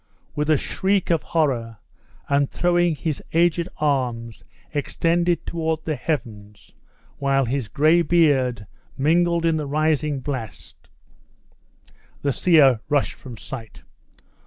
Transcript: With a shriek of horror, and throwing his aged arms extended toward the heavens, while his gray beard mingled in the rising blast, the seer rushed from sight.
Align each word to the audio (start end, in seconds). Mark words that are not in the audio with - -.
With 0.35 0.49
a 0.49 0.57
shriek 0.57 1.11
of 1.11 1.21
horror, 1.21 1.77
and 2.27 2.49
throwing 2.49 2.95
his 2.95 3.21
aged 3.33 3.69
arms 3.77 4.43
extended 4.73 5.45
toward 5.45 5.85
the 5.85 5.95
heavens, 5.95 6.71
while 7.19 7.45
his 7.45 7.67
gray 7.67 8.01
beard 8.01 8.65
mingled 8.97 9.45
in 9.45 9.57
the 9.57 9.67
rising 9.67 10.19
blast, 10.19 10.89
the 12.23 12.31
seer 12.31 12.79
rushed 12.89 13.13
from 13.13 13.37
sight. 13.37 13.83